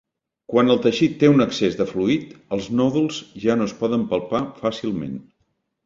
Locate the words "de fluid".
1.83-2.33